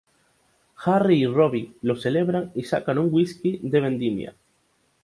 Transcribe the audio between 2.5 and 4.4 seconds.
y sacan un whisky de vendimia.